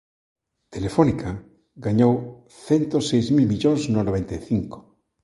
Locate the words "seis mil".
3.09-3.47